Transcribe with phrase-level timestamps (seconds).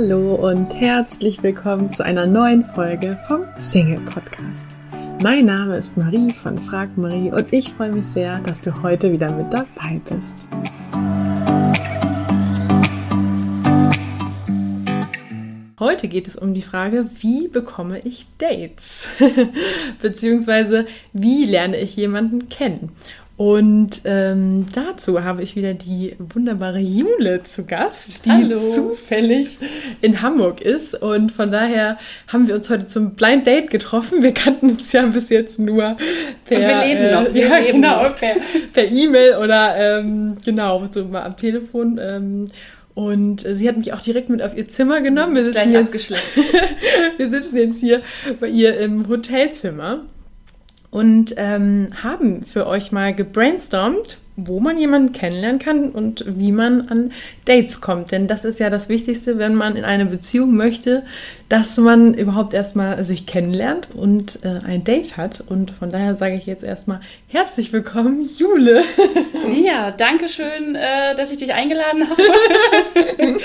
[0.00, 4.76] Hallo und herzlich willkommen zu einer neuen Folge vom Single Podcast.
[5.24, 9.10] Mein Name ist Marie von Frag Marie und ich freue mich sehr, dass du heute
[9.10, 10.48] wieder mit dabei bist.
[15.80, 19.08] Heute geht es um die Frage, wie bekomme ich Dates?
[20.00, 22.92] Beziehungsweise, wie lerne ich jemanden kennen?
[23.38, 28.58] Und ähm, dazu habe ich wieder die wunderbare Jule zu Gast, die Hallo.
[28.58, 29.58] zufällig
[30.00, 31.00] in Hamburg ist.
[31.00, 34.24] Und von daher haben wir uns heute zum Blind Date getroffen.
[34.24, 35.96] Wir kannten uns ja bis jetzt nur
[36.46, 37.32] per, Und wir leben noch.
[37.32, 38.06] Wir ja, genau,
[38.72, 42.00] per E-Mail oder ähm, genau, so mal am Telefon.
[42.02, 42.48] Ähm,
[42.94, 45.36] und sie hat mich auch direkt mit auf ihr Zimmer genommen.
[45.36, 46.10] Wir sitzen, jetzt,
[47.16, 48.02] wir sitzen jetzt hier
[48.40, 50.00] bei ihr im Hotelzimmer
[50.90, 56.88] und ähm, haben für euch mal gebrainstormt, wo man jemanden kennenlernen kann und wie man
[56.88, 57.10] an
[57.44, 58.12] Dates kommt.
[58.12, 61.04] Denn das ist ja das Wichtigste, wenn man in eine Beziehung möchte,
[61.48, 65.42] dass man überhaupt erstmal sich kennenlernt und äh, ein Date hat.
[65.46, 68.82] Und von daher sage ich jetzt erstmal herzlich willkommen, Jule.
[69.64, 72.22] Ja, danke schön, äh, dass ich dich eingeladen habe.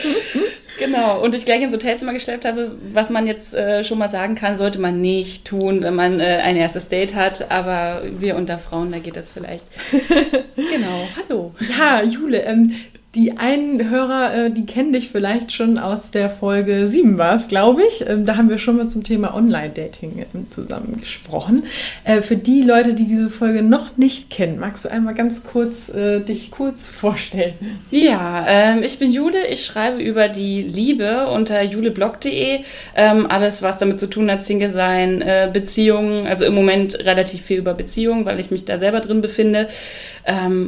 [0.80, 4.34] Genau, und ich gleich ins Hotelzimmer geschleppt habe, was man jetzt äh, schon mal sagen
[4.36, 8.58] kann, sollte man nicht tun, wenn man äh, ein erstes Date hat, aber wir unter
[8.58, 9.66] Frauen, da geht das vielleicht.
[10.56, 11.54] genau, hallo.
[11.78, 12.74] Ja, Jule, ähm,
[13.16, 17.48] die einen Hörer, äh, die kennen dich vielleicht schon aus der Folge 7 war es,
[17.48, 18.08] glaube ich.
[18.08, 21.64] Ähm, da haben wir schon mal zum Thema Online-Dating ähm, zusammen gesprochen.
[22.06, 25.90] Äh, für die Leute, die diese Folge noch nicht kennen, magst du einmal ganz kurz
[25.90, 27.54] äh, dich kurz vorstellen?
[27.92, 29.46] Ja, ähm, ich bin Jule.
[29.48, 32.62] Ich schreibe über die Liebe unter juleblog.de.
[32.96, 36.26] Alles, was damit zu tun hat, Single sein, Beziehungen.
[36.28, 39.68] Also im Moment relativ viel über Beziehungen, weil ich mich da selber drin befinde.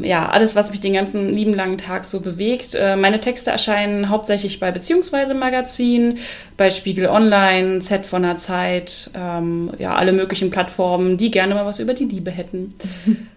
[0.04, 2.35] Ja, alles, was mich den ganzen lieben langen Tag so bewegt.
[2.38, 6.20] Äh, meine Texte erscheinen hauptsächlich bei Beziehungsweise Magazin,
[6.58, 11.66] bei Spiegel Online, Z von der Zeit, ähm, ja, alle möglichen Plattformen, die gerne mal
[11.66, 12.74] was über die Liebe hätten.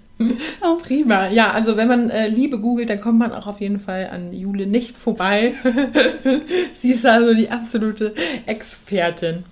[0.61, 0.75] Oh.
[0.83, 1.29] Prima.
[1.29, 4.33] Ja, also wenn man äh, Liebe googelt, dann kommt man auch auf jeden Fall an
[4.33, 5.55] Jule nicht vorbei.
[6.77, 8.15] Sie ist also die absolute
[8.47, 9.45] Expertin.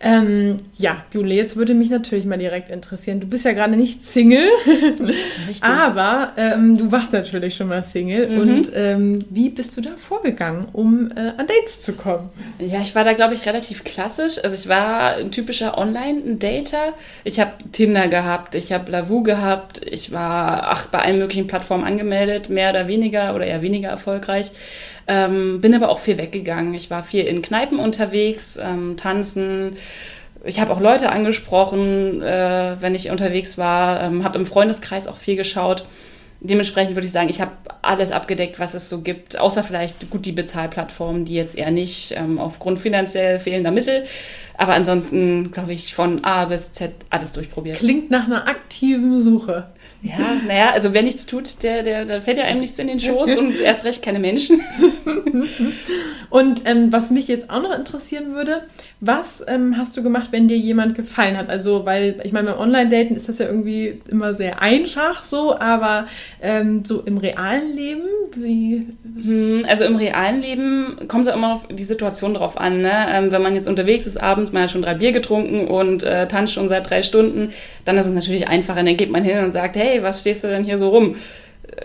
[0.00, 3.18] Ähm, ja, Jule, jetzt würde mich natürlich mal direkt interessieren.
[3.18, 4.48] Du bist ja gerade nicht Single,
[5.60, 8.28] aber ähm, du warst natürlich schon mal Single.
[8.28, 8.38] Mhm.
[8.38, 12.30] Und ähm, wie bist du da vorgegangen, um äh, an Dates zu kommen?
[12.60, 14.38] Ja, ich war da, glaube ich, relativ klassisch.
[14.42, 16.92] Also ich war ein typischer Online-Dater.
[17.24, 21.84] Ich habe Tinder gehabt, ich habe Lavu gehabt, ich war ach, bei allen möglichen Plattformen
[21.84, 24.52] angemeldet, mehr oder weniger oder eher weniger erfolgreich.
[25.08, 26.74] Ähm, bin aber auch viel weggegangen.
[26.74, 29.76] Ich war viel in Kneipen unterwegs, ähm, tanzen.
[30.44, 34.02] Ich habe auch Leute angesprochen, äh, wenn ich unterwegs war.
[34.02, 35.86] Ähm, habe im Freundeskreis auch viel geschaut.
[36.40, 37.52] Dementsprechend würde ich sagen, ich habe
[37.82, 42.14] alles abgedeckt, was es so gibt, außer vielleicht gut die Bezahlplattformen, die jetzt eher nicht
[42.16, 44.04] ähm, aufgrund finanziell fehlender Mittel.
[44.56, 47.78] Aber ansonsten, glaube ich, von A bis Z alles durchprobiert.
[47.78, 49.66] Klingt nach einer aktiven Suche.
[50.02, 53.00] Ja, naja, also wer nichts tut, der, der, der fällt ja einem nichts in den
[53.00, 54.62] Schoß und erst recht keine Menschen.
[56.30, 58.62] und ähm, was mich jetzt auch noch interessieren würde,
[59.00, 61.48] was ähm, hast du gemacht, wenn dir jemand gefallen hat?
[61.50, 66.06] Also, weil ich meine, beim Online-Daten ist das ja irgendwie immer sehr einfach so, aber
[66.42, 68.88] ähm, so im realen Leben, wie.
[69.22, 72.80] Hm, also im realen Leben kommt es ja immer auf die Situation drauf an.
[72.82, 72.92] Ne?
[73.08, 76.52] Ähm, wenn man jetzt unterwegs ist, abends mal schon drei Bier getrunken und äh, tanzt
[76.52, 77.52] schon seit drei Stunden,
[77.84, 78.82] dann ist es natürlich einfacher.
[78.82, 81.14] Dann geht man hin und sagt, hey, was stehst du denn hier so rum?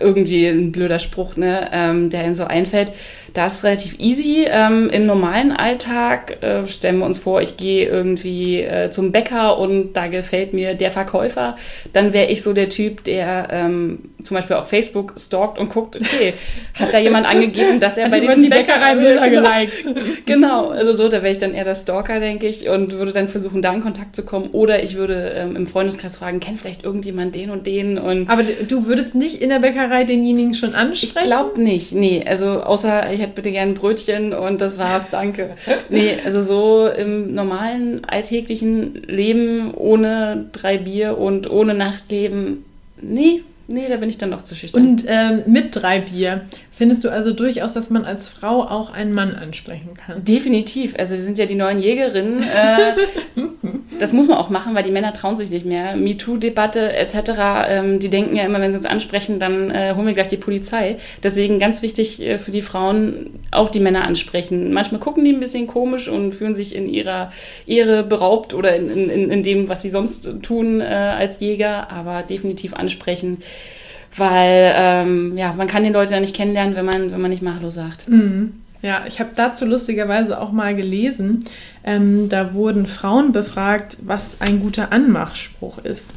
[0.00, 2.90] Irgendwie ein blöder Spruch, ne, ähm, der ihnen so einfällt.
[3.34, 4.46] Das ist relativ easy.
[4.48, 9.58] Ähm, Im normalen Alltag äh, stellen wir uns vor, ich gehe irgendwie äh, zum Bäcker
[9.58, 11.56] und da gefällt mir der Verkäufer.
[11.92, 15.96] Dann wäre ich so der Typ, der ähm, zum Beispiel auf Facebook stalkt und guckt,
[15.96, 16.34] okay,
[16.74, 20.26] hat da jemand angegeben, dass er bei diesem die Bäckerei Bilder genau, geliked.
[20.26, 23.26] genau, also so, da wäre ich dann eher der Stalker, denke ich, und würde dann
[23.26, 24.50] versuchen, da in Kontakt zu kommen.
[24.52, 27.98] Oder ich würde ähm, im Freundeskreis fragen, kennt vielleicht irgendjemand den und den?
[27.98, 31.18] Und Aber du würdest nicht in der Bäckerei denjenigen schon ansprechen?
[31.18, 32.24] Ich glaube nicht, nee.
[32.24, 35.56] Also außer ich hätte bitte gerne ein Brötchen und das war's, danke.
[35.88, 42.64] nee, also so im normalen alltäglichen Leben ohne drei Bier und ohne Nachtgeben,
[43.00, 44.86] nee, Nee, da bin ich dann noch zu schüchtern.
[44.86, 49.14] Und ähm, mit drei Bier findest du also durchaus, dass man als Frau auch einen
[49.14, 50.22] Mann ansprechen kann?
[50.24, 50.94] Definitiv.
[50.98, 52.42] Also wir sind ja die neuen Jägerinnen.
[52.42, 53.40] Äh,
[53.98, 55.96] das muss man auch machen, weil die Männer trauen sich nicht mehr.
[55.96, 57.14] MeToo-Debatte etc.
[57.68, 60.36] Ähm, die denken ja immer, wenn sie uns ansprechen, dann äh, holen wir gleich die
[60.36, 60.96] Polizei.
[61.22, 64.72] Deswegen ganz wichtig äh, für die Frauen auch die Männer ansprechen.
[64.72, 67.32] Manchmal gucken die ein bisschen komisch und fühlen sich in ihrer
[67.66, 72.22] Ehre beraubt oder in, in, in dem, was sie sonst tun äh, als Jäger, aber
[72.22, 73.38] definitiv ansprechen
[74.16, 77.42] weil ähm, ja, man kann die Leute ja nicht kennenlernen, wenn man, wenn man nicht
[77.42, 78.08] mal Hallo sagt.
[78.08, 78.52] Mhm.
[78.84, 81.46] Ja, ich habe dazu lustigerweise auch mal gelesen,
[81.84, 86.12] ähm, da wurden Frauen befragt, was ein guter Anmachspruch ist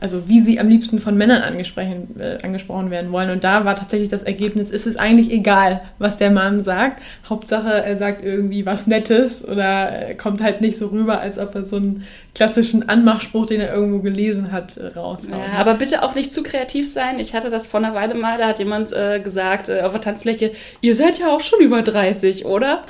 [0.00, 3.30] also wie sie am liebsten von Männern angesprochen, äh, angesprochen werden wollen.
[3.30, 7.02] Und da war tatsächlich das Ergebnis, ist es eigentlich egal, was der Mann sagt.
[7.28, 11.64] Hauptsache, er sagt irgendwie was Nettes oder kommt halt nicht so rüber, als ob er
[11.64, 15.30] so einen klassischen Anmachspruch, den er irgendwo gelesen hat, äh, raushaut.
[15.30, 17.18] Ja, aber bitte auch nicht zu kreativ sein.
[17.18, 20.02] Ich hatte das vor einer Weile mal, da hat jemand äh, gesagt äh, auf der
[20.02, 20.52] Tanzfläche,
[20.82, 22.82] ihr seid ja auch schon über 30, oder?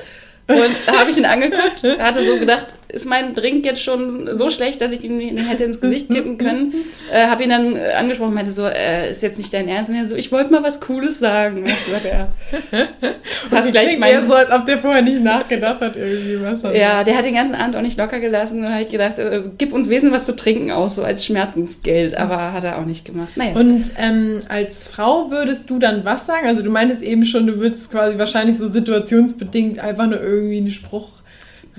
[0.49, 4.51] Und da habe ich ihn angeguckt, hatte so gedacht, ist mein Drink jetzt schon so
[4.51, 6.75] schlecht, dass ich ihm den hätte ins Gesicht kippen können.
[7.13, 9.91] Äh, habe ihn dann angesprochen, meinte so, äh, ist jetzt nicht dein Ernst?
[9.91, 11.65] Und er so, ich wollte mal was Cooles sagen.
[11.65, 12.29] Dachte, ja.
[13.51, 14.27] Hast gleich mein...
[14.27, 16.63] so, als ob der vorher nicht nachgedacht hat irgendwie was.
[16.75, 18.65] Ja, der hat den ganzen Abend auch nicht locker gelassen.
[18.65, 22.17] Und habe ich gedacht, äh, gib uns Wesen was zu trinken aus, so als Schmerzensgeld.
[22.17, 23.37] Aber hat er auch nicht gemacht.
[23.37, 23.53] Naja.
[23.55, 26.47] Und ähm, als Frau würdest du dann was sagen?
[26.47, 30.71] Also du meintest eben schon, du würdest quasi wahrscheinlich so situationsbedingt einfach nur irgendwie einen
[30.71, 31.09] Spruch.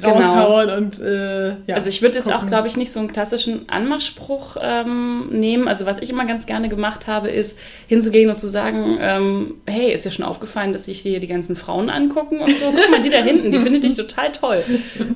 [0.03, 0.77] Raushauen genau.
[0.77, 1.75] und äh, ja.
[1.75, 5.67] Also ich würde jetzt auch, glaube ich, nicht so einen klassischen Anmachspruch ähm, nehmen.
[5.67, 7.57] Also was ich immer ganz gerne gemacht habe, ist
[7.87, 11.55] hinzugehen und zu sagen, ähm, hey, ist dir schon aufgefallen, dass sich hier die ganzen
[11.55, 12.65] Frauen angucken und so.
[12.65, 14.63] Guck mal, die da hinten, die findet dich total toll.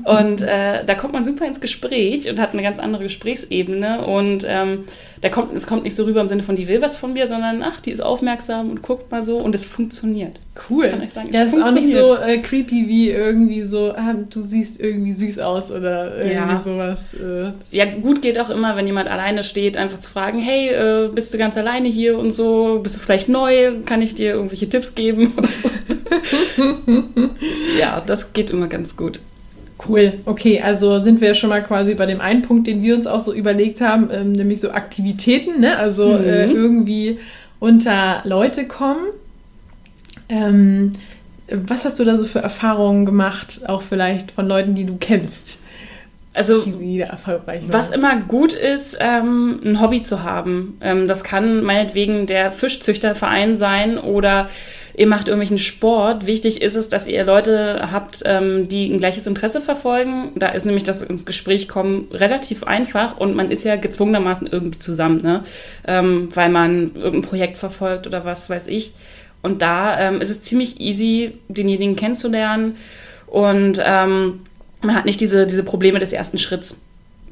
[0.04, 4.46] Und äh, da kommt man super ins Gespräch und hat eine ganz andere Gesprächsebene und
[4.48, 4.86] ähm,
[5.22, 7.28] da kommt, es kommt nicht so rüber im Sinne von, die will was von mir,
[7.28, 10.40] sondern ach, die ist aufmerksam und guckt mal so und es funktioniert.
[10.70, 10.90] Cool.
[10.90, 14.14] Kann ich sagen, ja, es ist auch nicht so äh, creepy wie irgendwie so, ah,
[14.14, 16.62] du siehst irgendwie süß aus oder irgendwie ja.
[16.64, 17.14] sowas.
[17.14, 21.10] Äh, ja, gut geht auch immer, wenn jemand alleine steht, einfach zu fragen, hey, äh,
[21.14, 24.70] bist du ganz alleine hier und so, bist du vielleicht neu, kann ich dir irgendwelche
[24.70, 25.70] Tipps geben oder so.
[27.80, 29.20] ja, das geht immer ganz gut.
[29.88, 30.14] Cool.
[30.26, 33.20] Okay, also sind wir schon mal quasi bei dem einen Punkt, den wir uns auch
[33.20, 35.78] so überlegt haben, ähm, nämlich so Aktivitäten, ne?
[35.78, 36.24] Also mhm.
[36.24, 37.20] äh, irgendwie
[37.60, 39.08] unter Leute kommen.
[40.30, 40.92] Ähm,
[41.52, 45.62] was hast du da so für Erfahrungen gemacht, auch vielleicht von Leuten, die du kennst?
[46.34, 46.64] Also,
[47.68, 50.78] was immer gut ist, ähm, ein Hobby zu haben.
[50.80, 54.50] Ähm, das kann meinetwegen der Fischzüchterverein sein oder
[54.96, 56.28] ihr macht irgendwelchen Sport.
[56.28, 60.32] Wichtig ist es, dass ihr Leute habt, ähm, die ein gleiches Interesse verfolgen.
[60.36, 64.80] Da ist nämlich das ins Gespräch kommen relativ einfach und man ist ja gezwungenermaßen irgendwie
[64.80, 65.44] zusammen, ne?
[65.86, 68.94] Ähm, weil man irgendein Projekt verfolgt oder was weiß ich.
[69.42, 72.78] Und da ähm, ist es ziemlich easy, denjenigen kennenzulernen
[73.28, 74.42] und ähm,
[74.82, 76.82] man hat nicht diese, diese Probleme des ersten Schritts.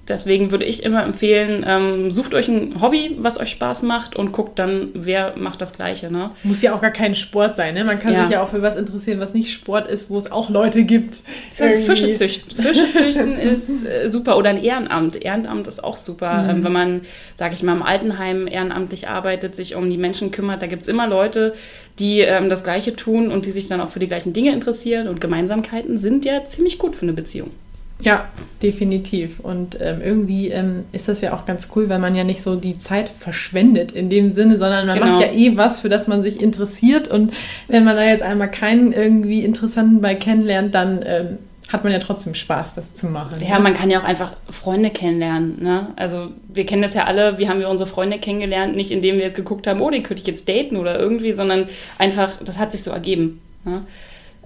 [0.09, 4.31] Deswegen würde ich immer empfehlen, ähm, sucht euch ein Hobby, was euch Spaß macht und
[4.31, 6.11] guckt dann, wer macht das Gleiche.
[6.11, 6.31] Ne?
[6.43, 7.75] Muss ja auch gar kein Sport sein.
[7.75, 7.85] Ne?
[7.85, 8.23] Man kann ja.
[8.23, 11.17] sich ja auch für was interessieren, was nicht Sport ist, wo es auch Leute gibt.
[11.51, 12.57] Ich sage, Fische züchten.
[12.57, 14.37] Fische züchten ist äh, super.
[14.37, 15.15] Oder ein Ehrenamt.
[15.21, 16.43] Ehrenamt ist auch super.
[16.43, 16.49] Mhm.
[16.49, 17.01] Ähm, wenn man,
[17.35, 20.87] sage ich mal, im Altenheim ehrenamtlich arbeitet, sich um die Menschen kümmert, da gibt es
[20.87, 21.53] immer Leute,
[21.99, 25.07] die ähm, das Gleiche tun und die sich dann auch für die gleichen Dinge interessieren.
[25.07, 27.51] Und Gemeinsamkeiten sind ja ziemlich gut für eine Beziehung.
[28.01, 28.29] Ja,
[28.63, 29.39] definitiv.
[29.41, 32.55] Und ähm, irgendwie ähm, ist das ja auch ganz cool, weil man ja nicht so
[32.55, 35.11] die Zeit verschwendet in dem Sinne, sondern man genau.
[35.11, 37.09] macht ja eh was, für das man sich interessiert.
[37.09, 37.33] Und
[37.67, 41.37] wenn man da jetzt einmal keinen irgendwie Interessanten bei kennenlernt, dann ähm,
[41.67, 43.41] hat man ja trotzdem Spaß, das zu machen.
[43.41, 45.61] Ja, man kann ja auch einfach Freunde kennenlernen.
[45.61, 45.87] Ne?
[45.97, 49.23] Also wir kennen das ja alle, wie haben wir unsere Freunde kennengelernt, nicht indem wir
[49.23, 52.71] jetzt geguckt haben, oh, den könnte ich jetzt daten oder irgendwie, sondern einfach, das hat
[52.71, 53.41] sich so ergeben.
[53.65, 53.81] Ne?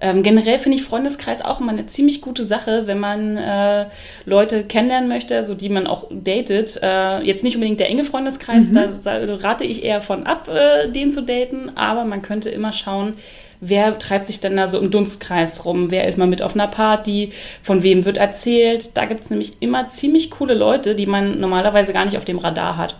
[0.00, 3.86] Ähm, generell finde ich Freundeskreis auch immer eine ziemlich gute Sache, wenn man äh,
[4.24, 6.78] Leute kennenlernen möchte, so die man auch datet.
[6.82, 8.74] Äh, jetzt nicht unbedingt der enge Freundeskreis, mhm.
[8.74, 13.14] da rate ich eher von ab, äh, den zu daten, aber man könnte immer schauen,
[13.60, 15.90] wer treibt sich denn da so im Dunstkreis rum?
[15.90, 17.32] Wer ist mal mit auf einer Party?
[17.62, 18.96] Von wem wird erzählt?
[18.96, 22.38] Da gibt es nämlich immer ziemlich coole Leute, die man normalerweise gar nicht auf dem
[22.38, 22.96] Radar hat.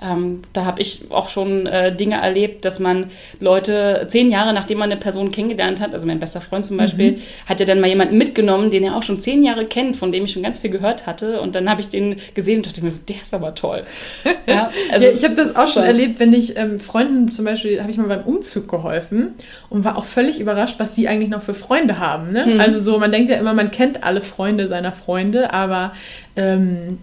[0.00, 4.78] Ähm, da habe ich auch schon äh, Dinge erlebt, dass man Leute zehn Jahre nachdem
[4.78, 7.22] man eine Person kennengelernt hat, also mein bester Freund zum Beispiel, mhm.
[7.46, 10.24] hat ja dann mal jemanden mitgenommen, den er auch schon zehn Jahre kennt, von dem
[10.24, 11.40] ich schon ganz viel gehört hatte.
[11.40, 13.84] Und dann habe ich den gesehen und dachte mir so, der ist aber toll.
[14.46, 17.44] Ja, also ja ich habe das, das auch schon erlebt, wenn ich ähm, Freunden zum
[17.44, 19.34] Beispiel, habe ich mal beim Umzug geholfen
[19.68, 22.30] und war auch völlig überrascht, was die eigentlich noch für Freunde haben.
[22.30, 22.46] Ne?
[22.46, 22.60] Mhm.
[22.60, 25.92] Also so, man denkt ja immer, man kennt alle Freunde seiner Freunde, aber
[26.36, 26.98] ähm,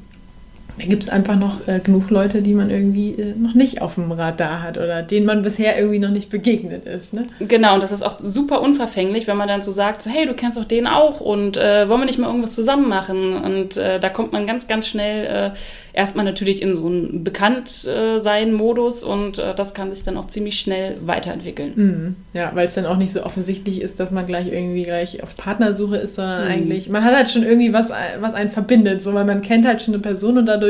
[0.78, 3.96] da gibt es einfach noch äh, genug Leute, die man irgendwie äh, noch nicht auf
[3.96, 7.14] dem Radar hat oder denen man bisher irgendwie noch nicht begegnet ist.
[7.14, 7.28] Ne?
[7.40, 10.34] Genau, und das ist auch super unverfänglich, wenn man dann so sagt, so, hey, du
[10.34, 13.42] kennst doch den auch und äh, wollen wir nicht mal irgendwas zusammen machen?
[13.42, 15.58] Und äh, da kommt man ganz, ganz schnell äh,
[15.96, 20.98] erstmal natürlich in so einen Bekanntsein-Modus und äh, das kann sich dann auch ziemlich schnell
[21.06, 21.72] weiterentwickeln.
[21.76, 22.16] Mhm.
[22.34, 25.38] Ja, weil es dann auch nicht so offensichtlich ist, dass man gleich irgendwie gleich auf
[25.38, 26.52] Partnersuche ist, sondern mhm.
[26.52, 29.82] eigentlich, man hat halt schon irgendwie was, was einen verbindet, so weil man kennt halt
[29.82, 30.65] schon eine Person und dadurch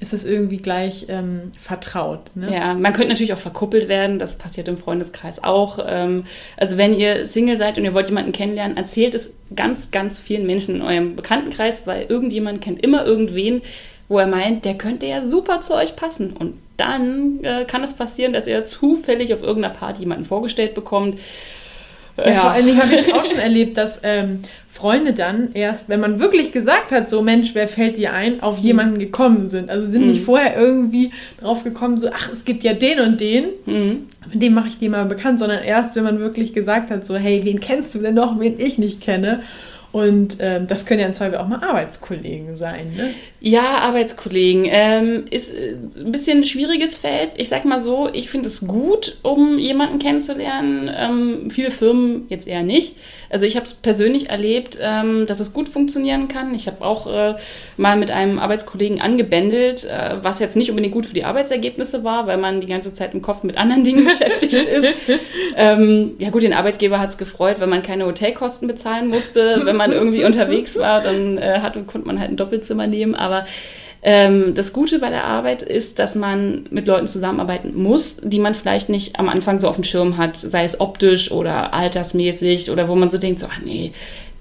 [0.00, 2.20] ist es irgendwie gleich ähm, vertraut.
[2.36, 2.52] Ne?
[2.52, 5.80] Ja, man könnte natürlich auch verkuppelt werden, das passiert im Freundeskreis auch.
[5.84, 6.24] Ähm,
[6.56, 10.46] also wenn ihr Single seid und ihr wollt jemanden kennenlernen, erzählt es ganz, ganz vielen
[10.46, 13.60] Menschen in eurem Bekanntenkreis, weil irgendjemand kennt immer irgendwen,
[14.08, 16.32] wo er meint, der könnte ja super zu euch passen.
[16.32, 21.18] Und dann äh, kann es passieren, dass ihr zufällig auf irgendeiner Party jemanden vorgestellt bekommt,
[22.18, 22.40] ja, ja.
[22.40, 26.00] Vor allen Dingen habe ich es auch schon erlebt, dass ähm, Freunde dann erst, wenn
[26.00, 28.64] man wirklich gesagt hat, so Mensch, wer fällt dir ein, auf mhm.
[28.64, 29.70] jemanden gekommen sind.
[29.70, 30.08] Also sind mhm.
[30.08, 34.06] nicht vorher irgendwie drauf gekommen, so, ach, es gibt ja den und den, mhm.
[34.32, 37.16] mit dem mache ich die mal bekannt, sondern erst, wenn man wirklich gesagt hat, so,
[37.16, 39.42] hey, wen kennst du denn noch, wen ich nicht kenne?
[39.90, 42.92] Und ähm, das können ja im Zweifel auch mal Arbeitskollegen sein.
[42.94, 43.14] Ne?
[43.40, 44.66] Ja, Arbeitskollegen.
[44.68, 47.30] Ähm, ist äh, ein bisschen ein schwieriges Feld.
[47.36, 50.90] Ich sag mal so, ich finde es gut, um jemanden kennenzulernen.
[50.94, 52.96] Ähm, viele Firmen jetzt eher nicht.
[53.30, 56.54] Also ich habe es persönlich erlebt, ähm, dass es gut funktionieren kann.
[56.54, 57.34] Ich habe auch äh,
[57.76, 62.26] mal mit einem Arbeitskollegen angebändelt, äh, was jetzt nicht unbedingt gut für die Arbeitsergebnisse war,
[62.26, 64.88] weil man die ganze Zeit im Kopf mit anderen Dingen beschäftigt ist.
[65.56, 69.62] Ähm, ja gut, den Arbeitgeber hat es gefreut, wenn man keine Hotelkosten bezahlen musste.
[69.68, 73.14] Wenn man irgendwie unterwegs war, dann äh, hat, konnte man halt ein Doppelzimmer nehmen.
[73.14, 73.46] Aber
[74.02, 78.54] ähm, das Gute bei der Arbeit ist, dass man mit Leuten zusammenarbeiten muss, die man
[78.54, 82.88] vielleicht nicht am Anfang so auf dem Schirm hat, sei es optisch oder altersmäßig oder
[82.88, 83.92] wo man so denkt, so, ach nee,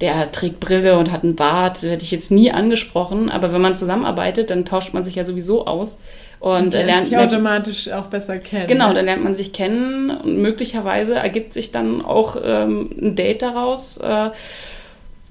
[0.02, 3.32] der trägt Brille und hat einen Bart, hätte ich jetzt nie angesprochen.
[3.32, 6.00] Aber wenn man zusammenarbeitet, dann tauscht man sich ja sowieso aus.
[6.40, 8.68] Und, und lernt sich automatisch auch besser kennen.
[8.68, 13.42] Genau, dann lernt man sich kennen und möglicherweise ergibt sich dann auch ähm, ein Date
[13.42, 13.98] daraus.
[13.98, 14.30] Äh,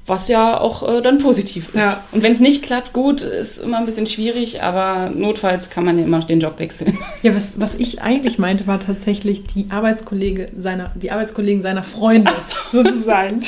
[0.06, 1.74] was ja auch äh, dann positiv ist.
[1.74, 2.04] Ja.
[2.12, 5.98] Und wenn es nicht klappt, gut, ist immer ein bisschen schwierig, aber notfalls kann man
[5.98, 6.96] ja immer noch den Job wechseln.
[7.22, 12.30] Ja, was, was ich eigentlich meinte, war tatsächlich die Arbeitskollege seiner, die Arbeitskollegen seiner Freunde
[12.70, 12.84] so.
[12.84, 13.40] sozusagen.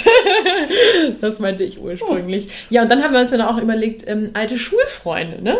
[1.20, 2.48] das meinte ich ursprünglich.
[2.70, 5.58] Ja, und dann haben wir uns dann auch überlegt, ähm, alte Schulfreunde, ne?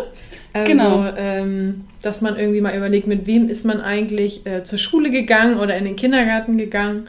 [0.51, 1.05] Also, genau.
[1.15, 5.59] Ähm, dass man irgendwie mal überlegt, mit wem ist man eigentlich äh, zur Schule gegangen
[5.59, 7.07] oder in den Kindergarten gegangen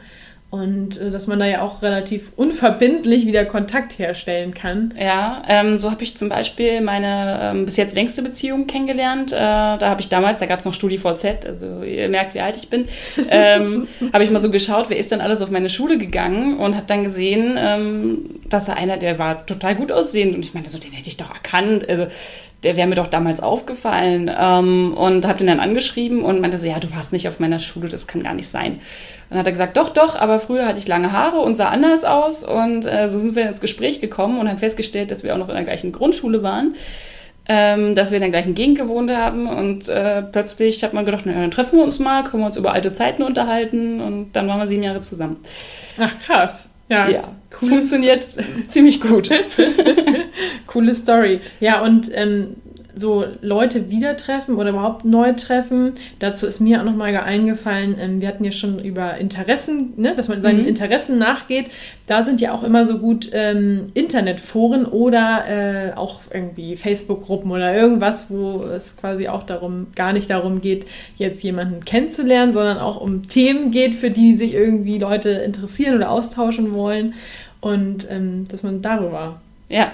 [0.51, 4.93] und äh, dass man da ja auch relativ unverbindlich wieder Kontakt herstellen kann.
[4.99, 9.31] Ja, ähm, so habe ich zum Beispiel meine ähm, bis jetzt längste Beziehung kennengelernt.
[9.31, 12.57] Äh, da habe ich damals, da gab es noch StudiVZ, also ihr merkt, wie alt
[12.57, 12.89] ich bin,
[13.29, 16.75] ähm, habe ich mal so geschaut, wer ist denn alles auf meine Schule gegangen und
[16.75, 20.69] habe dann gesehen, ähm, dass da einer, der war total gut aussehend und ich meinte
[20.69, 21.87] so, den hätte ich doch erkannt.
[21.87, 22.07] Also
[22.63, 26.67] der wäre mir doch damals aufgefallen ähm, und habe den dann angeschrieben und meinte so,
[26.67, 28.79] ja, du warst nicht auf meiner Schule, das kann gar nicht sein.
[29.29, 32.03] Dann hat er gesagt, doch, doch, aber früher hatte ich lange Haare und sah anders
[32.03, 35.39] aus und äh, so sind wir ins Gespräch gekommen und haben festgestellt, dass wir auch
[35.39, 36.75] noch in der gleichen Grundschule waren.
[37.47, 41.23] Ähm, dass wir in der gleichen Gegend gewohnt haben und äh, plötzlich hat man gedacht,
[41.25, 44.47] na, dann treffen wir uns mal, können wir uns über alte Zeiten unterhalten und dann
[44.47, 45.37] waren wir sieben Jahre zusammen.
[45.99, 46.69] Ach krass.
[46.87, 47.23] Ja, ja
[47.61, 47.69] cool.
[47.69, 48.27] funktioniert
[48.67, 49.29] ziemlich gut.
[50.67, 51.41] Coole Story.
[51.59, 52.55] Ja, und ähm,
[52.95, 55.93] so Leute wieder treffen oder überhaupt neu treffen.
[56.19, 60.27] Dazu ist mir auch nochmal eingefallen, ähm, wir hatten ja schon über Interessen, ne, dass
[60.27, 60.67] man seinen mhm.
[60.67, 61.69] Interessen nachgeht.
[62.07, 67.75] Da sind ja auch immer so gut ähm, Internetforen oder äh, auch irgendwie Facebook-Gruppen oder
[67.75, 70.85] irgendwas, wo es quasi auch darum, gar nicht darum geht,
[71.17, 76.09] jetzt jemanden kennenzulernen, sondern auch um Themen geht, für die sich irgendwie Leute interessieren oder
[76.11, 77.13] austauschen wollen.
[77.61, 79.39] Und ähm, dass man darüber
[79.71, 79.93] ja,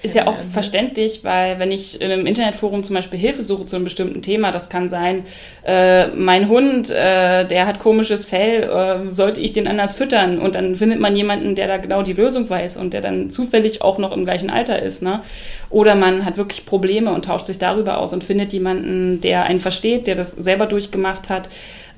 [0.00, 3.74] ist ja auch verständlich, weil wenn ich in einem Internetforum zum Beispiel Hilfe suche zu
[3.74, 5.24] einem bestimmten Thema, das kann sein,
[5.64, 10.38] äh, mein Hund, äh, der hat komisches Fell, äh, sollte ich den anders füttern?
[10.38, 13.82] Und dann findet man jemanden, der da genau die Lösung weiß und der dann zufällig
[13.82, 15.02] auch noch im gleichen Alter ist.
[15.02, 15.20] Ne?
[15.68, 19.58] Oder man hat wirklich Probleme und tauscht sich darüber aus und findet jemanden, der einen
[19.58, 21.48] versteht, der das selber durchgemacht hat.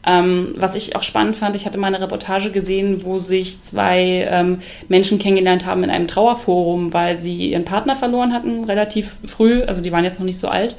[0.06, 4.26] Ähm, was ich auch spannend fand, ich hatte mal eine Reportage gesehen, wo sich zwei
[4.30, 9.62] ähm, Menschen kennengelernt haben in einem Trauerforum, weil sie ihren Partner verloren hatten, relativ früh,
[9.62, 10.74] also die waren jetzt noch nicht so alt,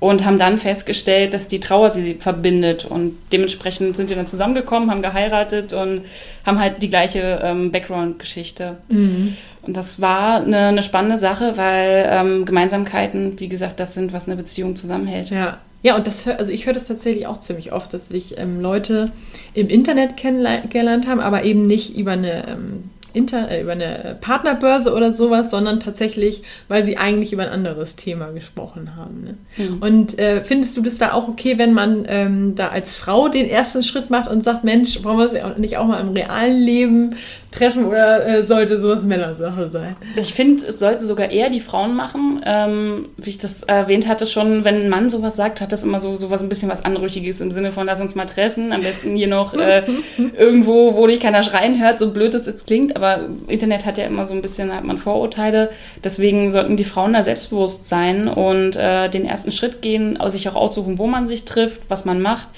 [0.00, 2.84] und haben dann festgestellt, dass die Trauer sie verbindet.
[2.84, 6.02] Und dementsprechend sind die dann zusammengekommen, haben geheiratet und
[6.46, 8.76] haben halt die gleiche ähm, Background-Geschichte.
[8.88, 9.36] Mhm.
[9.62, 14.26] Und das war eine, eine spannende Sache, weil ähm, Gemeinsamkeiten, wie gesagt, das sind, was
[14.26, 15.30] eine Beziehung zusammenhält.
[15.30, 18.60] Ja, ja, und das also ich höre das tatsächlich auch ziemlich oft, dass sich ähm,
[18.60, 19.12] Leute
[19.54, 24.94] im Internet kennengelernt haben, aber eben nicht über eine ähm, Inter äh, über eine Partnerbörse
[24.94, 29.24] oder sowas, sondern tatsächlich, weil sie eigentlich über ein anderes Thema gesprochen haben.
[29.24, 29.34] Ne?
[29.56, 29.78] Mhm.
[29.78, 33.48] Und äh, findest du das da auch okay, wenn man ähm, da als Frau den
[33.48, 37.16] ersten Schritt macht und sagt, Mensch, wollen wir uns nicht auch mal im realen Leben
[37.50, 39.96] treffen oder äh, sollte sowas Männersache sein?
[40.16, 42.42] Ich finde, es sollten sogar eher die Frauen machen.
[42.44, 46.00] Ähm, wie ich das erwähnt hatte, schon, wenn ein Mann sowas sagt, hat das immer
[46.00, 48.72] so sowas ein bisschen was Anrüchiges im Sinne von, lass uns mal treffen.
[48.72, 49.84] Am besten hier noch äh,
[50.36, 54.04] irgendwo, wo dich keiner schreien hört, so blöd es jetzt klingt aber Internet hat ja
[54.04, 55.70] immer so ein bisschen, hat man Vorurteile.
[56.02, 60.56] Deswegen sollten die Frauen da selbstbewusst sein und äh, den ersten Schritt gehen, sich auch
[60.56, 62.48] aussuchen, wo man sich trifft, was man macht,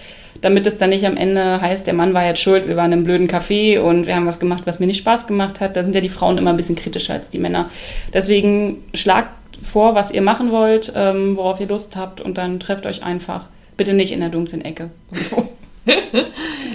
[0.40, 3.04] damit es dann nicht am Ende heißt, der Mann war jetzt schuld, wir waren im
[3.04, 5.76] blöden Café und wir haben was gemacht, was mir nicht Spaß gemacht hat.
[5.76, 7.68] Da sind ja die Frauen immer ein bisschen kritischer als die Männer.
[8.12, 9.30] Deswegen schlagt
[9.62, 13.46] vor, was ihr machen wollt, ähm, worauf ihr Lust habt und dann trefft euch einfach.
[13.76, 14.90] Bitte nicht in der dunklen Ecke.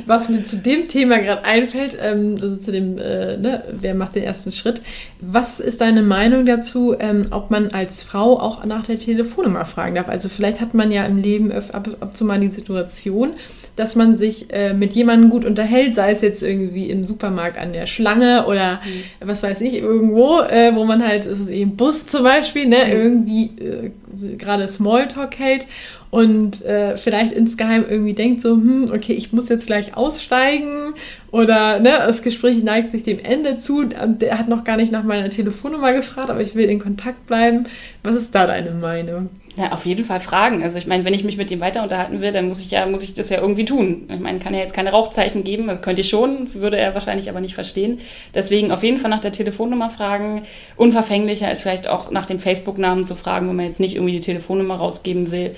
[0.06, 4.16] Was mir zu dem Thema gerade einfällt, ähm, also zu dem, äh, ne, wer macht
[4.16, 4.82] den ersten Schritt?
[5.20, 9.96] Was ist deine Meinung dazu, ähm, ob man als Frau auch nach der Telefonnummer fragen
[9.96, 10.10] darf?
[10.10, 13.34] Also vielleicht hat man ja im Leben ab, ab und zu mal die Situation,
[13.76, 17.74] dass man sich äh, mit jemandem gut unterhält, sei es jetzt irgendwie im Supermarkt an
[17.74, 19.28] der Schlange oder mhm.
[19.28, 22.86] was weiß ich, irgendwo, äh, wo man halt, es ist eben Bus zum Beispiel, ne,
[22.86, 22.92] mhm.
[22.92, 25.68] irgendwie äh, gerade Smalltalk hält
[26.16, 30.94] und äh, vielleicht insgeheim irgendwie denkt so, hm, okay, ich muss jetzt gleich aussteigen
[31.36, 35.04] oder ne, das Gespräch neigt sich dem Ende zu der hat noch gar nicht nach
[35.04, 37.66] meiner Telefonnummer gefragt, aber ich will in Kontakt bleiben.
[38.06, 39.30] Was ist da deine Meinung?
[39.58, 40.64] Ja, auf jeden Fall fragen.
[40.64, 42.86] Also ich meine, wenn ich mich mit ihm weiter unterhalten will, dann muss ich ja,
[42.86, 44.08] muss ich das ja irgendwie tun.
[44.14, 47.42] Ich meine, kann ja jetzt keine Rauchzeichen geben, könnte ich schon, würde er wahrscheinlich aber
[47.42, 48.00] nicht verstehen.
[48.34, 50.44] Deswegen auf jeden Fall nach der Telefonnummer fragen.
[50.78, 54.22] Unverfänglicher ist vielleicht auch nach dem Facebook-Namen zu fragen, wenn man jetzt nicht irgendwie die
[54.22, 55.54] Telefonnummer rausgeben will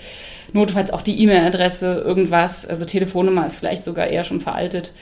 [0.54, 2.66] notfalls auch die E-Mail-Adresse, irgendwas.
[2.66, 4.94] Also Telefonnummer ist vielleicht sogar eher schon veraltet.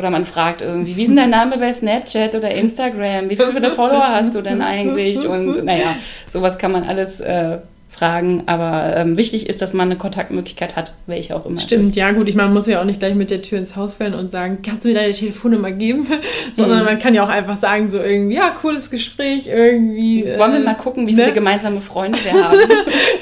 [0.00, 3.28] Oder man fragt irgendwie, wie ist denn dein Name bei Snapchat oder Instagram?
[3.28, 5.28] Wie viele Follower hast du denn eigentlich?
[5.28, 5.94] Und naja,
[6.32, 7.58] sowas kann man alles äh,
[7.90, 8.44] fragen.
[8.46, 11.60] Aber ähm, wichtig ist, dass man eine Kontaktmöglichkeit hat, welche auch immer.
[11.60, 12.30] Stimmt, ja gut.
[12.30, 14.30] Ich meine, man muss ja auch nicht gleich mit der Tür ins Haus fallen und
[14.30, 16.06] sagen, kannst du mir deine Telefonnummer geben?
[16.54, 16.84] Sondern mhm.
[16.86, 20.24] man kann ja auch einfach sagen, so irgendwie, ja, cooles Gespräch, irgendwie.
[20.24, 21.24] Wollen äh, wir mal gucken, wie ne?
[21.24, 22.58] viele gemeinsame Freunde wir haben?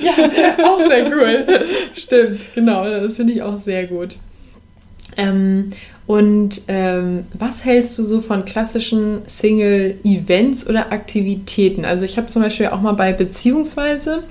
[0.01, 1.45] ja, auch sehr cool.
[1.97, 2.85] Stimmt, genau.
[2.85, 4.15] Das finde ich auch sehr gut.
[5.17, 5.71] Ähm,
[6.09, 11.85] und ähm, was hältst du so von klassischen Single-Events oder Aktivitäten?
[11.85, 14.25] Also ich habe zum Beispiel auch mal bei Beziehungsweise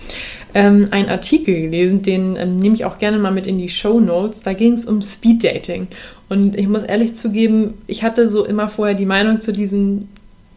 [0.56, 4.00] ähm, einen Artikel gelesen, den ähm, nehme ich auch gerne mal mit in die Show
[4.00, 4.42] Notes.
[4.42, 5.86] Da ging es um Speed-Dating.
[6.30, 10.10] Und ich muss ehrlich zugeben, ich hatte so immer vorher die Meinung zu diesen,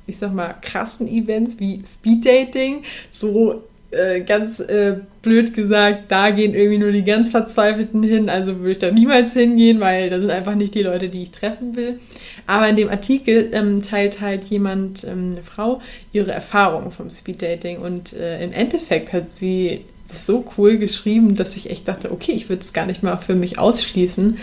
[0.07, 2.79] ich sag mal, krassen Events wie Speed-Dating,
[3.11, 8.29] so äh, ganz äh, blöd gesagt, da gehen irgendwie nur die ganz Verzweifelten hin.
[8.29, 11.31] Also würde ich da niemals hingehen, weil da sind einfach nicht die Leute, die ich
[11.31, 11.99] treffen will.
[12.47, 15.81] Aber in dem Artikel ähm, teilt halt jemand, ähm, eine Frau,
[16.13, 17.79] ihre Erfahrungen vom Speeddating.
[17.79, 22.33] Und äh, im Endeffekt hat sie das so cool geschrieben, dass ich echt dachte, okay,
[22.33, 24.37] ich würde es gar nicht mal für mich ausschließen.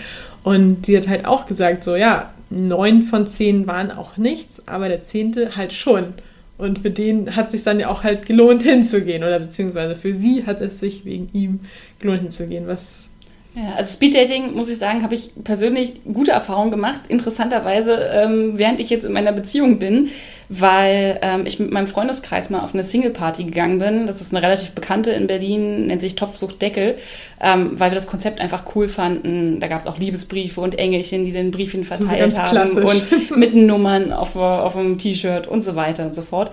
[0.43, 4.87] Und sie hat halt auch gesagt, so ja, neun von zehn waren auch nichts, aber
[4.87, 6.13] der zehnte halt schon.
[6.57, 10.13] Und für den hat es sich dann ja auch halt gelohnt hinzugehen oder beziehungsweise für
[10.13, 11.59] sie hat es sich wegen ihm
[11.99, 12.67] gelohnt hinzugehen.
[12.67, 13.09] Was
[13.57, 17.01] ja, also Speeddating, muss ich sagen, habe ich persönlich gute Erfahrungen gemacht.
[17.07, 20.09] Interessanterweise, ähm, während ich jetzt in meiner Beziehung bin,
[20.47, 24.05] weil ähm, ich mit meinem Freundeskreis mal auf eine Single-Party gegangen bin.
[24.05, 26.99] Das ist eine relativ bekannte in Berlin, nennt sich Topfsucht Deckel,
[27.41, 29.59] ähm, weil wir das Konzept einfach cool fanden.
[29.59, 32.85] Da gab es auch Liebesbriefe und Engelchen, die den Briefchen verteilt haben klassisch.
[33.31, 36.51] und mit Nummern auf, auf dem T-Shirt und so weiter und so fort.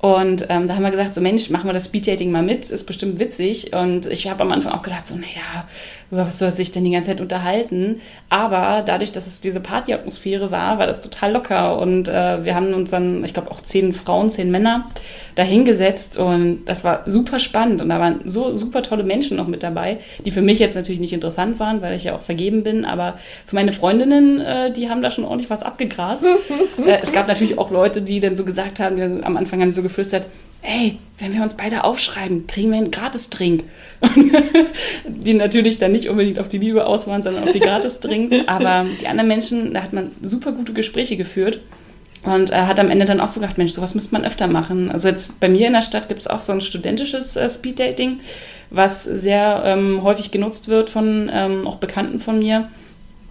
[0.00, 2.86] Und ähm, da haben wir gesagt, so Mensch, machen wir das Speeddating mal mit, ist
[2.86, 3.74] bestimmt witzig.
[3.74, 5.68] Und ich habe am Anfang auch gedacht, so, naja,
[6.10, 8.00] über was soll sich denn die ganze Zeit unterhalten?
[8.28, 11.78] Aber dadurch, dass es diese Partyatmosphäre war, war das total locker.
[11.78, 14.88] Und äh, wir haben uns dann, ich glaube, auch zehn Frauen, zehn Männer
[15.36, 16.18] da hingesetzt.
[16.18, 17.80] Und das war super spannend.
[17.80, 21.00] Und da waren so super tolle Menschen noch mit dabei, die für mich jetzt natürlich
[21.00, 22.84] nicht interessant waren, weil ich ja auch vergeben bin.
[22.84, 26.24] Aber für meine Freundinnen, äh, die haben da schon ordentlich was abgegrast.
[26.86, 29.72] äh, es gab natürlich auch Leute, die dann so gesagt haben, die am Anfang haben
[29.72, 30.24] so geflüstert,
[30.62, 33.64] ey, wenn wir uns beide aufschreiben, kriegen wir einen Gratis-Drink.
[35.04, 38.34] die natürlich dann nicht unbedingt auf die Liebe aus waren, sondern auf die Gratis-Drinks.
[38.46, 41.60] Aber die anderen Menschen, da hat man super gute Gespräche geführt.
[42.22, 44.90] Und er hat am Ende dann auch so gedacht, Mensch, sowas müsste man öfter machen.
[44.90, 48.20] Also jetzt bei mir in der Stadt gibt es auch so ein studentisches äh, Speed-Dating,
[48.68, 52.68] was sehr ähm, häufig genutzt wird von ähm, auch Bekannten von mir.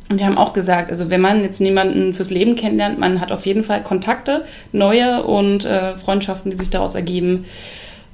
[0.10, 3.32] Und die haben auch gesagt, also wenn man jetzt niemanden fürs Leben kennenlernt, man hat
[3.32, 7.45] auf jeden Fall Kontakte, neue und äh, Freundschaften, die sich daraus ergeben.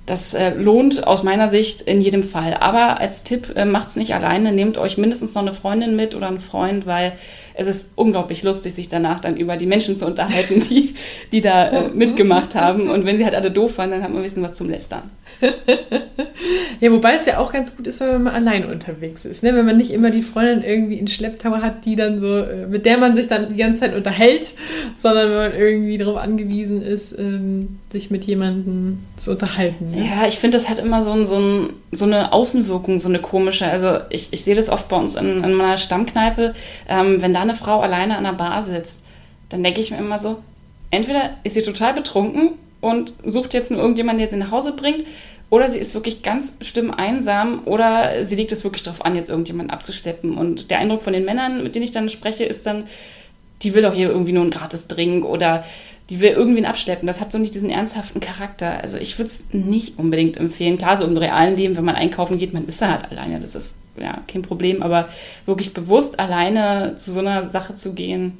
[0.05, 2.55] Das äh, lohnt aus meiner Sicht in jedem Fall.
[2.59, 6.27] Aber als Tipp, äh, es nicht alleine, nehmt euch mindestens noch eine Freundin mit oder
[6.27, 7.13] einen Freund, weil
[7.55, 10.95] es ist unglaublich lustig, sich danach dann über die Menschen zu unterhalten, die,
[11.31, 12.89] die da äh, mitgemacht haben.
[12.89, 15.09] Und wenn sie halt alle doof waren, dann hat man ein bisschen was zum Lästern.
[16.79, 19.43] ja, wobei es ja auch ganz gut ist, wenn man mal alleine unterwegs ist.
[19.43, 19.55] Ne?
[19.55, 22.85] Wenn man nicht immer die Freundin irgendwie in Schlepptau hat, die dann so, äh, mit
[22.85, 24.53] der man sich dann die ganze Zeit unterhält,
[24.97, 29.91] sondern wenn man irgendwie darauf angewiesen ist, ähm, sich mit jemandem zu unterhalten.
[29.91, 30.05] Ne?
[30.05, 33.19] Ja, ich finde, das hat immer so, ein, so, ein, so, eine Außenwirkung, so eine
[33.19, 33.67] komische.
[33.67, 36.53] Also ich, ich sehe das oft bei uns in, in meiner Stammkneipe,
[36.87, 39.03] ähm, wenn da eine Frau alleine an der Bar sitzt,
[39.49, 40.37] dann denke ich mir immer so,
[40.91, 42.53] entweder ist sie total betrunken
[42.85, 45.05] und sucht jetzt nur irgendjemanden, der sie nach Hause bringt,
[45.49, 49.29] oder sie ist wirklich ganz schlimm einsam oder sie legt es wirklich darauf an, jetzt
[49.29, 50.37] irgendjemanden abzuschleppen.
[50.37, 52.85] Und der Eindruck von den Männern, mit denen ich dann spreche, ist dann,
[53.61, 55.63] die will doch hier irgendwie nur einen gratis Drink oder
[56.09, 57.07] die will irgendwen abschleppen.
[57.07, 58.81] Das hat so nicht diesen ernsthaften Charakter.
[58.81, 60.77] Also ich würde es nicht unbedingt empfehlen.
[60.77, 63.39] Klar, so im realen Leben, wenn man einkaufen geht, man ist da halt alleine.
[63.39, 64.81] Das ist ja kein Problem.
[64.81, 65.09] Aber
[65.45, 68.37] wirklich bewusst alleine zu so einer Sache zu gehen,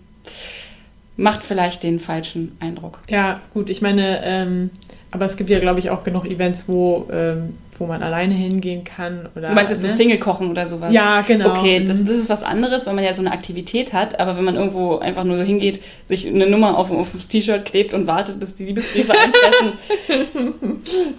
[1.18, 3.00] macht vielleicht den falschen Eindruck.
[3.10, 3.70] Ja, gut.
[3.70, 4.70] Ich meine, ähm,
[5.12, 8.84] aber es gibt ja, glaube ich, auch genug Events, wo ähm, wo man alleine hingehen
[8.84, 9.28] kann.
[9.36, 9.90] Oder, du meinst jetzt ne?
[9.90, 10.94] so Single-Kochen oder sowas?
[10.94, 11.52] Ja, genau.
[11.52, 12.08] Okay, das, mhm.
[12.08, 14.98] das ist was anderes, weil man ja so eine Aktivität hat, aber wenn man irgendwo
[14.98, 18.66] einfach nur hingeht, sich eine Nummer auf, auf das T-Shirt klebt und wartet, bis die
[18.66, 19.74] Liebesbriefe eintreffen.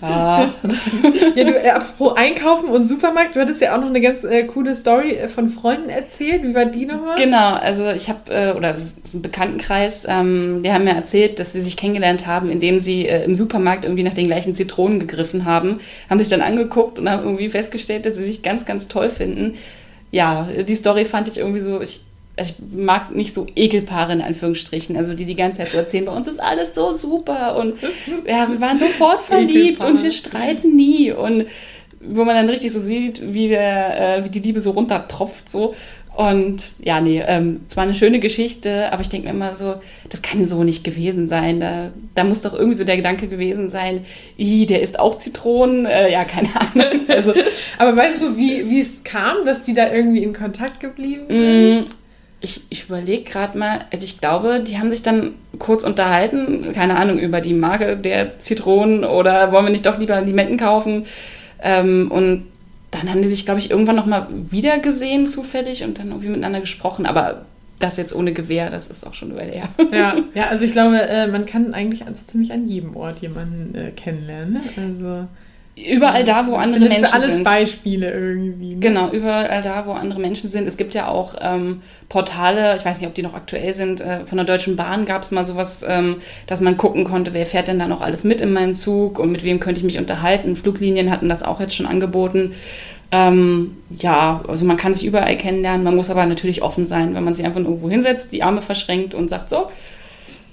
[0.01, 0.55] ja.
[1.35, 4.45] ja, du, äh, apropos Einkaufen und Supermarkt, du hattest ja auch noch eine ganz äh,
[4.45, 6.43] coole Story äh, von Freunden erzählt.
[6.43, 7.17] Wie war die nochmal?
[7.17, 11.39] Genau, also ich habe, äh, oder das ist ein Bekanntenkreis, ähm, die haben mir erzählt,
[11.39, 15.01] dass sie sich kennengelernt haben, indem sie äh, im Supermarkt irgendwie nach den gleichen Zitronen
[15.01, 18.89] gegriffen haben, haben sich dann angeguckt und haben irgendwie festgestellt, dass sie sich ganz, ganz
[18.89, 19.55] toll finden.
[20.11, 22.01] Ja, die Story fand ich irgendwie so, ich,
[22.37, 26.13] ich mag nicht so Ekelpaare in Anführungsstrichen, also die die ganze Zeit so erzählen, bei
[26.13, 27.75] uns ist alles so super und
[28.27, 31.47] ja, wir waren sofort verliebt und wir streiten nie und
[32.01, 35.75] wo man dann richtig so sieht, wie, der, äh, wie die Liebe so runtertropft so
[36.17, 39.75] und ja, nee, ähm, zwar eine schöne Geschichte, aber ich denke mir immer so,
[40.09, 41.61] das kann so nicht gewesen sein.
[41.61, 44.07] Da, da muss doch irgendwie so der Gedanke gewesen sein,
[44.39, 45.85] i, der isst auch Zitronen.
[45.85, 47.03] Äh, ja, keine Ahnung.
[47.09, 47.35] Also,
[47.77, 51.81] aber weißt du, wie, wie es kam, dass die da irgendwie in Kontakt geblieben mm,
[51.83, 51.97] sind?
[52.41, 56.97] Ich, ich überlege gerade mal, also ich glaube, die haben sich dann kurz unterhalten, keine
[56.97, 61.05] Ahnung, über die Marke der Zitronen oder wollen wir nicht doch lieber Limetten kaufen?
[61.63, 62.45] Ähm, und
[62.91, 66.61] dann haben die sich, glaube ich, irgendwann nochmal wieder gesehen, zufällig, und dann irgendwie miteinander
[66.61, 67.07] gesprochen.
[67.07, 67.47] Aber
[67.79, 69.69] das jetzt ohne Gewehr, das ist auch schon über her.
[69.93, 73.75] Ja, ja also ich glaube, äh, man kann eigentlich also ziemlich an jedem Ort jemanden
[73.75, 74.55] äh, kennenlernen.
[74.55, 74.61] Ne?
[74.77, 75.27] Also
[75.77, 77.15] Überall da, wo andere Menschen sind.
[77.15, 77.43] Alles.
[77.43, 78.75] Beispiele irgendwie.
[78.75, 78.81] Ne?
[78.81, 80.67] Genau, überall da, wo andere Menschen sind.
[80.67, 84.25] Es gibt ja auch ähm, Portale, ich weiß nicht, ob die noch aktuell sind, äh,
[84.25, 87.69] von der Deutschen Bahn gab es mal sowas, ähm, dass man gucken konnte, wer fährt
[87.69, 90.57] denn da noch alles mit in meinen Zug und mit wem könnte ich mich unterhalten.
[90.57, 92.55] Fluglinien hatten das auch jetzt schon angeboten.
[93.13, 97.23] Ähm, ja, also man kann sich überall kennenlernen, man muss aber natürlich offen sein, wenn
[97.23, 99.69] man sich einfach irgendwo hinsetzt, die Arme verschränkt und sagt so,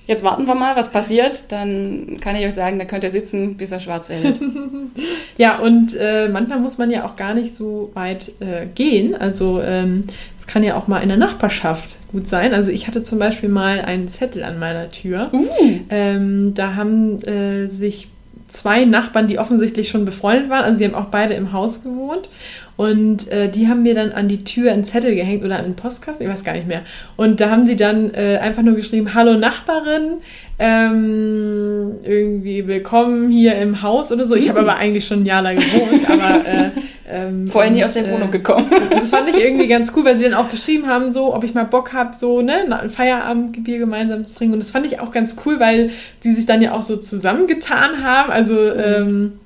[0.06, 1.52] Jetzt warten wir mal, was passiert.
[1.52, 4.40] Dann kann ich euch sagen, da könnt ihr sitzen, bis er schwarz wird.
[5.38, 9.16] ja, und äh, manchmal muss man ja auch gar nicht so weit äh, gehen.
[9.16, 10.04] Also es ähm,
[10.48, 12.54] kann ja auch mal in der Nachbarschaft gut sein.
[12.54, 15.26] Also ich hatte zum Beispiel mal einen Zettel an meiner Tür.
[15.32, 15.46] Uh.
[15.90, 18.10] Ähm, da haben äh, sich
[18.54, 22.30] zwei Nachbarn, die offensichtlich schon befreundet waren, also die haben auch beide im Haus gewohnt.
[22.76, 26.26] Und äh, die haben mir dann an die Tür einen Zettel gehängt oder einen Postkasten,
[26.26, 26.82] ich weiß gar nicht mehr.
[27.16, 30.22] Und da haben sie dann äh, einfach nur geschrieben, hallo Nachbarin,
[30.60, 34.36] ähm, irgendwie willkommen hier im Haus oder so.
[34.36, 36.70] Ich habe aber eigentlich schon ein Jahr lang gewohnt, aber äh,
[37.10, 38.68] ähm, vorher nie aus der Wohnung äh, gekommen.
[38.90, 41.54] Das fand ich irgendwie ganz cool, weil sie dann auch geschrieben haben, so, ob ich
[41.54, 44.54] mal Bock habe, so ne, ein Feierabendbier gemeinsam zu trinken.
[44.54, 45.92] Und das fand ich auch ganz cool, weil
[46.24, 48.32] die sich dann ja auch so zusammengetan haben.
[48.32, 48.74] Also mhm.
[48.78, 49.40] ähm,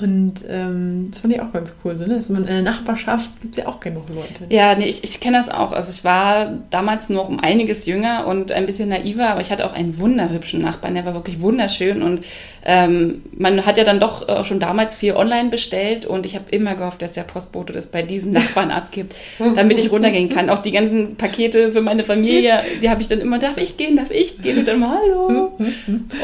[0.00, 1.96] und ähm, das fand ich auch ganz cool.
[1.96, 2.16] So, ne?
[2.16, 4.52] Dass in der Nachbarschaft gibt es ja auch genug Leute.
[4.52, 5.72] Ja, nee, ich, ich kenne das auch.
[5.72, 9.66] Also ich war damals noch um einiges jünger und ein bisschen naiver, aber ich hatte
[9.66, 12.02] auch einen wunderhübschen Nachbarn, der war wirklich wunderschön.
[12.02, 12.24] Und
[12.64, 16.44] ähm, man hat ja dann doch äh, schon damals viel online bestellt und ich habe
[16.50, 19.14] immer gehofft, dass der Postbote das bei diesem Nachbarn abgibt,
[19.56, 20.50] damit ich runtergehen kann.
[20.50, 23.96] Auch die ganzen Pakete für meine Familie, die habe ich dann immer, darf ich gehen,
[23.96, 24.58] darf ich gehen?
[24.58, 25.52] Und dann mal, hallo.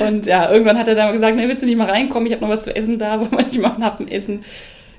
[0.06, 2.26] Und ja, irgendwann hat er dann gesagt, ne, willst du nicht mal reinkommen?
[2.26, 4.44] Ich habe noch was zu essen da, wo man mal Happen essen.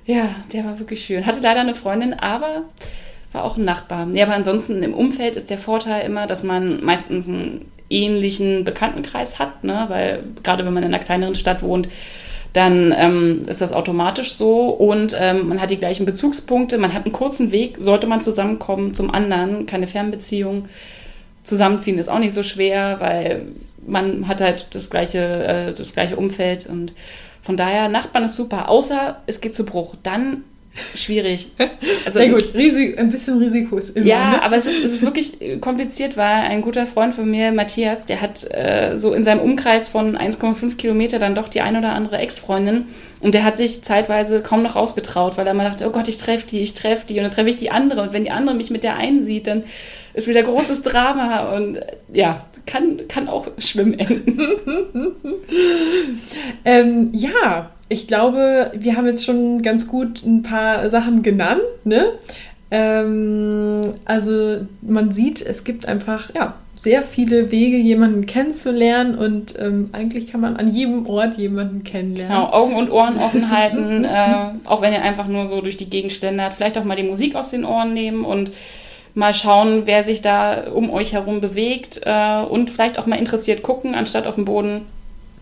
[0.06, 1.26] Ja, der war wirklich schön.
[1.26, 2.64] Hatte leider eine Freundin, aber
[3.34, 4.08] war auch ein Nachbar.
[4.14, 9.40] Ja, aber ansonsten im Umfeld ist der Vorteil immer, dass man meistens einen ähnlichen Bekanntenkreis
[9.40, 9.86] hat, ne?
[9.88, 11.88] weil gerade wenn man in einer kleineren Stadt wohnt,
[12.54, 17.06] dann ähm, ist das automatisch so und ähm, man hat die gleichen Bezugspunkte, man hat
[17.06, 20.68] einen kurzen Weg, sollte man zusammenkommen zum anderen, keine Fernbeziehung.
[21.44, 23.48] Zusammenziehen ist auch nicht so schwer, weil
[23.86, 26.94] man hat halt das gleiche, äh, das gleiche Umfeld und
[27.48, 29.96] von daher, Nachbarn ist super, außer es geht zu Bruch.
[30.04, 30.44] Dann
[30.96, 31.54] schwierig.
[32.06, 34.06] Also, Sehr gut, Risik, ein bisschen Risiko ist immer.
[34.06, 34.44] Ja, ne?
[34.44, 38.22] aber es ist, es ist wirklich kompliziert, weil ein guter Freund von mir, Matthias, der
[38.22, 42.18] hat äh, so in seinem Umkreis von 1,5 Kilometer dann doch die ein oder andere
[42.18, 42.88] Ex-Freundin
[43.20, 46.18] und der hat sich zeitweise kaum noch rausgetraut, weil er mal dachte, oh Gott, ich
[46.18, 48.56] treffe die, ich treffe die und dann treffe ich die andere und wenn die andere
[48.56, 49.64] mich mit der einen sieht, dann
[50.18, 51.80] ist wieder großes Drama und
[52.12, 54.42] ja, kann, kann auch schlimm enden.
[56.66, 61.62] ähm, ja, ich glaube, wir haben jetzt schon ganz gut ein paar Sachen genannt.
[61.84, 62.14] Ne?
[62.72, 69.90] Ähm, also man sieht, es gibt einfach ja, sehr viele Wege, jemanden kennenzulernen und ähm,
[69.92, 72.36] eigentlich kann man an jedem Ort jemanden kennenlernen.
[72.36, 75.92] Genau, Augen und Ohren offen halten, äh, auch wenn ihr einfach nur so durch die
[75.92, 76.56] Gegend schlendert.
[76.56, 78.52] Vielleicht auch mal die Musik aus den Ohren nehmen und
[79.18, 83.64] mal schauen, wer sich da um euch herum bewegt äh, und vielleicht auch mal interessiert
[83.64, 84.86] gucken, anstatt auf dem Boden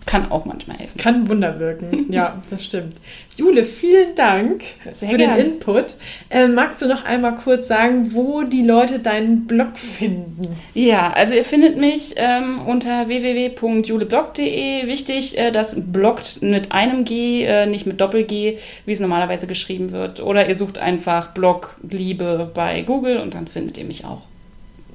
[0.06, 0.98] kann auch manchmal helfen.
[0.98, 2.96] Kann Wunder wirken, ja, das stimmt.
[3.38, 5.36] Jule, vielen Dank Sehr für gern.
[5.36, 5.96] den Input.
[6.30, 10.56] Äh, magst du noch einmal kurz sagen, wo die Leute deinen Blog finden?
[10.74, 14.88] Ja, also ihr findet mich ähm, unter www.juleblog.de.
[14.88, 19.91] Wichtig, äh, das bloggt mit einem G, äh, nicht mit Doppel-G, wie es normalerweise geschrieben
[19.91, 20.22] wird.
[20.22, 24.22] Oder ihr sucht einfach Blog Liebe bei Google und dann findet ihr mich auch.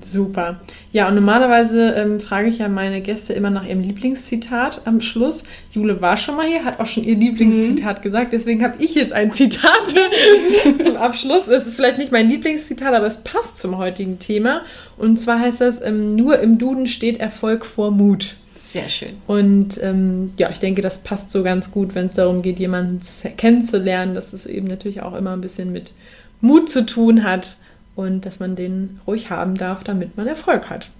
[0.03, 0.61] Super.
[0.93, 5.45] Ja, und normalerweise ähm, frage ich ja meine Gäste immer nach ihrem Lieblingszitat am Schluss.
[5.73, 8.03] Jule war schon mal hier, hat auch schon ihr Lieblingszitat mhm.
[8.03, 8.33] gesagt.
[8.33, 9.95] Deswegen habe ich jetzt ein Zitat
[10.83, 11.49] zum Abschluss.
[11.49, 14.63] Es ist vielleicht nicht mein Lieblingszitat, aber es passt zum heutigen Thema.
[14.97, 18.37] Und zwar heißt das, ähm, nur im Duden steht Erfolg vor Mut.
[18.59, 19.15] Sehr schön.
[19.27, 23.01] Und ähm, ja, ich denke, das passt so ganz gut, wenn es darum geht, jemanden
[23.37, 25.93] kennenzulernen, dass es eben natürlich auch immer ein bisschen mit
[26.41, 27.57] Mut zu tun hat
[28.01, 30.91] und dass man den ruhig haben darf, damit man Erfolg hat.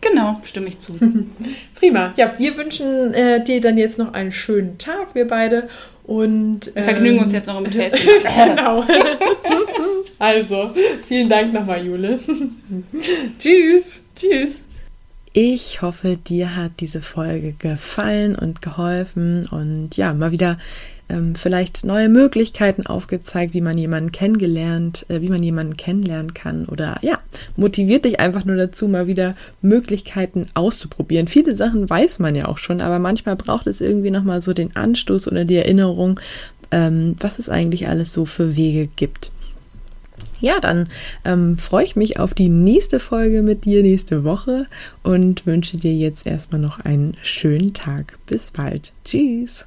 [0.00, 0.94] Genau, stimme ich zu.
[1.74, 2.12] Prima.
[2.16, 5.68] Ja, wir wünschen äh, dir dann jetzt noch einen schönen Tag, wir beide.
[6.04, 7.90] Und, ähm, wir vergnügen uns jetzt noch im Hotel.
[7.90, 8.84] genau.
[10.18, 10.70] also,
[11.06, 12.18] vielen Dank nochmal, Jule.
[13.38, 14.02] Tschüss.
[14.14, 14.60] Tschüss.
[15.32, 20.58] Ich hoffe, dir hat diese Folge gefallen und geholfen und ja, mal wieder
[21.08, 26.66] ähm, vielleicht neue Möglichkeiten aufgezeigt, wie man jemanden kennengelernt, äh, wie man jemanden kennenlernen kann
[26.66, 27.18] oder ja,
[27.56, 31.28] motiviert dich einfach nur dazu, mal wieder Möglichkeiten auszuprobieren.
[31.28, 34.74] Viele Sachen weiß man ja auch schon, aber manchmal braucht es irgendwie nochmal so den
[34.74, 36.20] Anstoß oder die Erinnerung,
[36.70, 39.30] ähm, was es eigentlich alles so für Wege gibt.
[40.40, 40.88] Ja, dann
[41.24, 44.66] ähm, freue ich mich auf die nächste Folge mit dir nächste Woche
[45.02, 48.18] und wünsche dir jetzt erstmal noch einen schönen Tag.
[48.26, 48.92] Bis bald.
[49.04, 49.66] Tschüss.